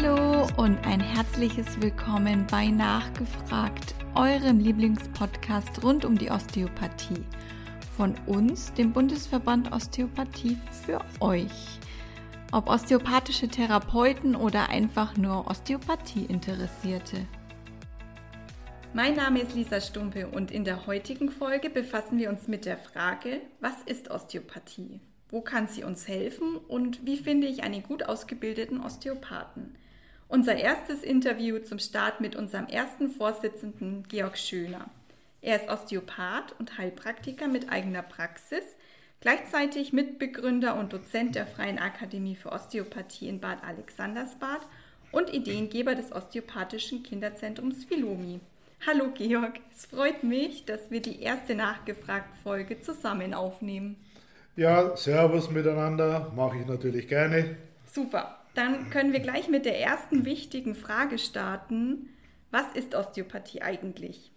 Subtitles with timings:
[0.00, 7.24] Hallo und ein herzliches Willkommen bei Nachgefragt, eurem Lieblingspodcast rund um die Osteopathie.
[7.96, 11.80] Von uns, dem Bundesverband Osteopathie, für euch.
[12.52, 17.26] Ob osteopathische Therapeuten oder einfach nur Osteopathie-Interessierte.
[18.94, 22.78] Mein Name ist Lisa Stumpe und in der heutigen Folge befassen wir uns mit der
[22.78, 25.00] Frage, was ist Osteopathie?
[25.28, 29.74] Wo kann sie uns helfen und wie finde ich einen gut ausgebildeten Osteopathen?
[30.30, 34.90] Unser erstes Interview zum Start mit unserem ersten Vorsitzenden Georg Schöner.
[35.40, 38.62] Er ist Osteopath und Heilpraktiker mit eigener Praxis,
[39.22, 44.60] gleichzeitig Mitbegründer und Dozent der Freien Akademie für Osteopathie in Bad Alexandersbad
[45.12, 48.40] und Ideengeber des osteopathischen Kinderzentrums Philomi.
[48.86, 53.96] Hallo Georg, es freut mich, dass wir die erste Nachgefragt-Folge zusammen aufnehmen.
[54.56, 57.56] Ja, Servus miteinander, mache ich natürlich gerne.
[57.90, 62.08] Super, dann können wir gleich mit der ersten wichtigen Frage starten.
[62.50, 64.32] Was ist Osteopathie eigentlich?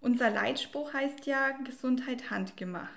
[0.00, 2.90] Unser Leitspruch heißt ja Gesundheit handgemacht.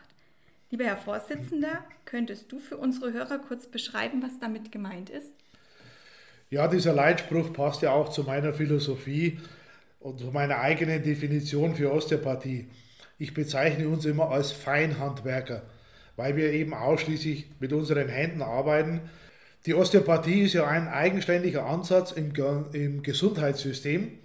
[0.69, 5.31] Lieber Herr Vorsitzender, könntest du für unsere Hörer kurz beschreiben, was damit gemeint ist?
[6.49, 9.39] Ja, dieser Leitspruch passt ja auch zu meiner Philosophie
[10.01, 12.67] und zu meiner eigenen Definition für Osteopathie.
[13.17, 15.61] Ich bezeichne uns immer als Feinhandwerker
[16.15, 19.01] weil wir eben ausschließlich mit unseren Händen arbeiten.
[19.65, 22.33] Die Osteopathie ist ja ein eigenständiger Ansatz im,
[22.73, 24.19] im Gesundheitssystem.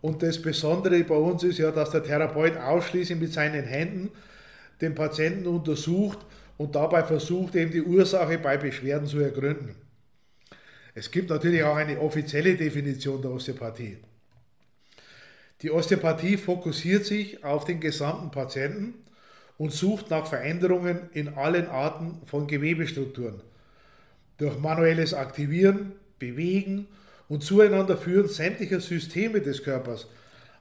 [0.00, 4.10] Und das Besondere bei uns ist ja, dass der Therapeut ausschließlich mit seinen Händen
[4.80, 6.18] den Patienten untersucht
[6.56, 9.76] und dabei versucht, eben die Ursache bei Beschwerden zu ergründen.
[10.94, 13.98] Es gibt natürlich auch eine offizielle Definition der Osteopathie.
[15.62, 18.94] Die Osteopathie fokussiert sich auf den gesamten Patienten
[19.56, 23.40] und sucht nach Veränderungen in allen Arten von Gewebestrukturen.
[24.38, 26.88] Durch manuelles Aktivieren, Bewegen
[27.28, 30.08] und Zueinander führen sämtlicher Systeme des Körpers,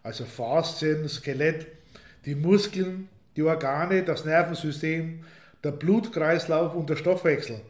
[0.04, 1.68] also Faszien, Skelett,
[2.26, 5.24] die Muskeln, die Organe, das Nervensystem,
[5.64, 7.62] der Blutkreislauf und der Stoffwechsel.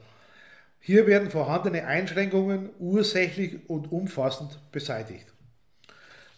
[0.80, 5.28] Hier werden vorhandene Einschränkungen ursächlich und umfassend beseitigt.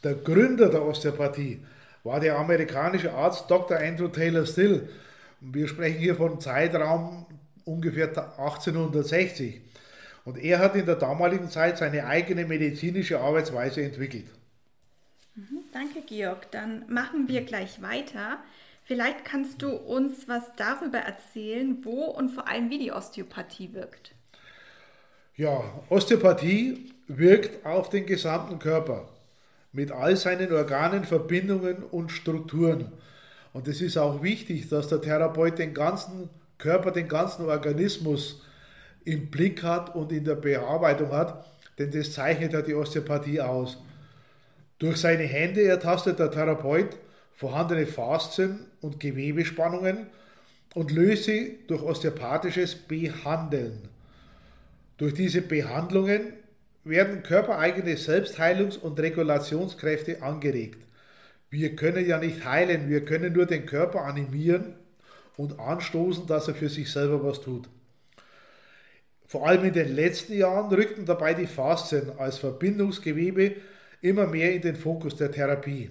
[0.03, 1.61] Der Gründer der Osteopathie
[2.03, 3.77] war der amerikanische Arzt Dr.
[3.77, 4.87] Andrew Taylor Still.
[5.41, 7.25] Wir sprechen hier von Zeitraum
[7.65, 9.61] ungefähr 1860.
[10.23, 14.25] Und er hat in der damaligen Zeit seine eigene medizinische Arbeitsweise entwickelt.
[15.35, 16.49] Mhm, danke, Georg.
[16.51, 18.39] Dann machen wir gleich weiter.
[18.85, 24.13] Vielleicht kannst du uns was darüber erzählen, wo und vor allem wie die Osteopathie wirkt.
[25.35, 29.09] Ja, Osteopathie wirkt auf den gesamten Körper
[29.71, 32.91] mit all seinen Organen, Verbindungen und Strukturen.
[33.51, 38.41] Und es ist auch wichtig, dass der Therapeut den ganzen Körper, den ganzen Organismus
[39.03, 41.45] im Blick hat und in der Bearbeitung hat,
[41.77, 43.77] denn das zeichnet ja die Osteopathie aus.
[44.79, 46.97] Durch seine Hände ertastet der Therapeut
[47.33, 50.07] vorhandene Faszien und Gewebespannungen
[50.73, 53.87] und löst sie durch osteopathisches Behandeln.
[54.97, 56.33] Durch diese Behandlungen
[56.83, 60.85] werden körpereigene Selbstheilungs- und Regulationskräfte angeregt.
[61.49, 64.75] Wir können ja nicht heilen, wir können nur den Körper animieren
[65.37, 67.67] und anstoßen, dass er für sich selber was tut.
[69.27, 73.55] Vor allem in den letzten Jahren rückten dabei die Faszien als Verbindungsgewebe
[74.01, 75.89] immer mehr in den Fokus der Therapie.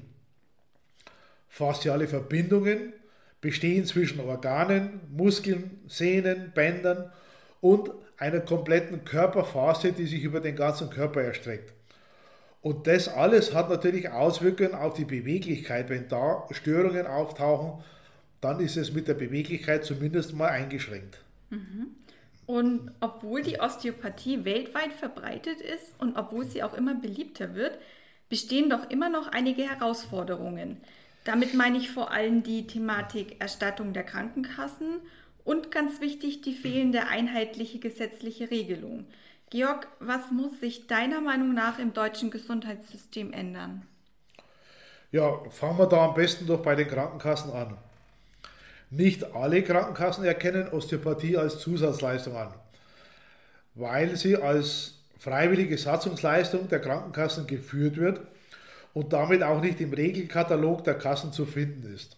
[1.48, 2.92] Fasziale Verbindungen
[3.40, 7.12] bestehen zwischen Organen, Muskeln, Sehnen, Bändern
[7.60, 11.72] und einer kompletten Körperphase, die sich über den ganzen Körper erstreckt.
[12.62, 15.90] Und das alles hat natürlich Auswirkungen auf die Beweglichkeit.
[15.90, 17.84] Wenn da Störungen auftauchen,
[18.40, 21.20] dann ist es mit der Beweglichkeit zumindest mal eingeschränkt.
[21.50, 21.96] Mhm.
[22.46, 27.78] Und obwohl die Osteopathie weltweit verbreitet ist und obwohl sie auch immer beliebter wird,
[28.28, 30.78] bestehen doch immer noch einige Herausforderungen.
[31.24, 35.00] Damit meine ich vor allem die Thematik Erstattung der Krankenkassen
[35.44, 39.06] und ganz wichtig, die fehlende einheitliche gesetzliche Regelung.
[39.50, 43.86] Georg, was muss sich deiner Meinung nach im deutschen Gesundheitssystem ändern?
[45.12, 47.78] Ja, fangen wir da am besten doch bei den Krankenkassen an.
[48.90, 52.54] Nicht alle Krankenkassen erkennen Osteopathie als Zusatzleistung an,
[53.74, 58.20] weil sie als freiwillige Satzungsleistung der Krankenkassen geführt wird
[58.92, 62.16] und damit auch nicht im Regelkatalog der Kassen zu finden ist.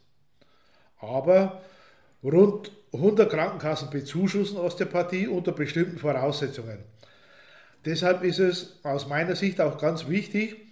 [0.98, 1.62] Aber
[2.22, 6.78] rund 100 Krankenkassen bezuschussen Osteopathie unter bestimmten Voraussetzungen.
[7.84, 10.65] Deshalb ist es aus meiner Sicht auch ganz wichtig,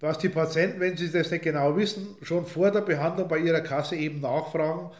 [0.00, 3.60] dass die Patienten, wenn sie das nicht genau wissen, schon vor der Behandlung bei ihrer
[3.60, 4.90] Kasse eben nachfragen,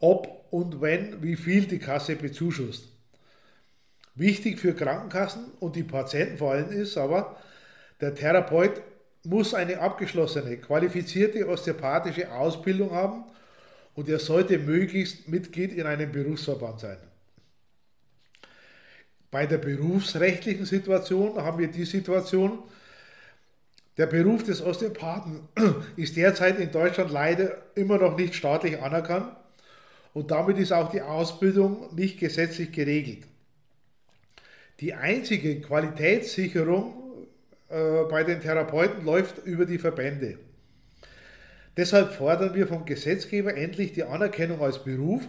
[0.00, 2.88] ob und wenn, wie viel die Kasse bezuschusst.
[4.14, 7.36] Wichtig für Krankenkassen und die Patienten vor allem ist aber,
[8.00, 8.82] der Therapeut
[9.24, 13.24] muss eine abgeschlossene, qualifizierte osteopathische Ausbildung haben
[13.94, 16.98] und er sollte möglichst Mitglied in einem Berufsverband sein.
[19.30, 22.62] Bei der berufsrechtlichen Situation haben wir die Situation,
[23.96, 25.48] der Beruf des Osteopathen
[25.96, 29.34] ist derzeit in Deutschland leider immer noch nicht staatlich anerkannt
[30.12, 33.26] und damit ist auch die Ausbildung nicht gesetzlich geregelt.
[34.80, 37.28] Die einzige Qualitätssicherung
[37.68, 40.38] äh, bei den Therapeuten läuft über die Verbände.
[41.76, 45.22] Deshalb fordern wir vom Gesetzgeber endlich die Anerkennung als Beruf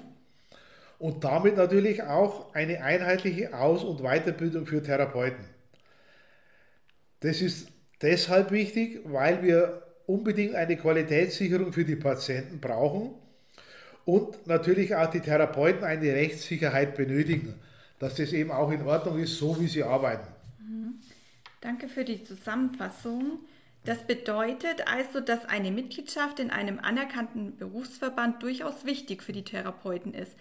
[1.00, 5.46] und damit natürlich auch eine einheitliche Aus- und Weiterbildung für Therapeuten.
[7.22, 7.68] Das ist
[8.06, 13.16] deshalb wichtig, weil wir unbedingt eine Qualitätssicherung für die Patienten brauchen
[14.06, 17.56] und natürlich auch die Therapeuten eine Rechtssicherheit benötigen,
[18.00, 20.28] dass das eben auch in Ordnung ist, so wie sie arbeiten.
[20.60, 21.00] Mhm.
[21.62, 23.40] Danke für die Zusammenfassung.
[23.84, 30.14] Das bedeutet also, dass eine Mitgliedschaft in einem anerkannten Berufsverband durchaus wichtig für die Therapeuten
[30.14, 30.36] ist.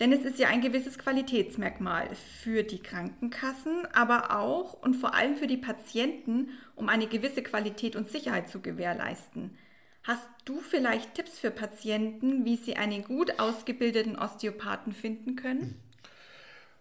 [0.00, 2.08] Denn es ist ja ein gewisses Qualitätsmerkmal
[2.42, 6.48] für die Krankenkassen, aber auch und vor allem für die Patienten,
[6.82, 9.56] um eine gewisse Qualität und Sicherheit zu gewährleisten.
[10.02, 15.80] Hast du vielleicht Tipps für Patienten, wie sie einen gut ausgebildeten Osteopathen finden können?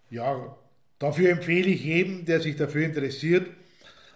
[0.10, 0.58] Ja,
[0.98, 3.48] dafür empfehle ich jedem, der sich dafür interessiert,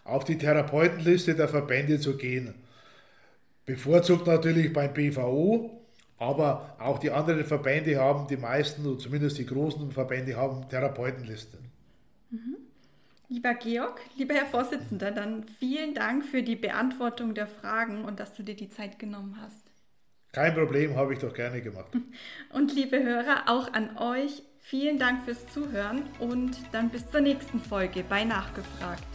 [0.03, 2.55] auf die Therapeutenliste der Verbände zu gehen.
[3.67, 5.81] Bevorzugt natürlich beim BVO,
[6.17, 11.59] aber auch die anderen Verbände haben, die meisten, oder zumindest die großen Verbände haben Therapeutenlisten.
[12.31, 12.57] Mhm.
[13.27, 18.33] Lieber Georg, lieber Herr Vorsitzender, dann vielen Dank für die Beantwortung der Fragen und dass
[18.33, 19.71] du dir die Zeit genommen hast.
[20.31, 21.91] Kein Problem, habe ich doch gerne gemacht.
[22.51, 27.61] Und liebe Hörer, auch an euch vielen Dank fürs Zuhören und dann bis zur nächsten
[27.61, 29.05] Folge bei Nachgefragt.